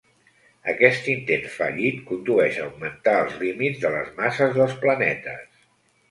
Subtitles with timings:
[0.71, 5.61] Aquest intent fallit condueix a augmentar els límits de les masses dels planetes.